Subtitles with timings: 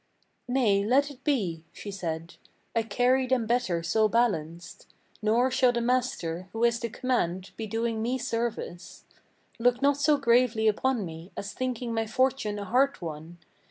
[0.47, 2.33] "Nay, let it be!" she said:
[2.75, 4.87] "I carry them better so balanced.
[5.21, 9.05] Nor shall the master, who is to command, be doing me service.
[9.59, 13.37] Look not so gravely upon me, as thinking my fortune a hard one.